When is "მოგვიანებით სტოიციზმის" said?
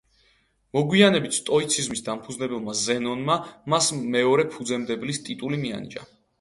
0.77-2.01